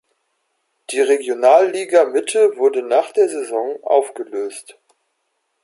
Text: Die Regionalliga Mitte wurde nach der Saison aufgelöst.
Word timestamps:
Die 0.89 0.99
Regionalliga 0.99 2.05
Mitte 2.05 2.57
wurde 2.57 2.81
nach 2.81 3.11
der 3.11 3.29
Saison 3.29 3.77
aufgelöst. 3.83 4.75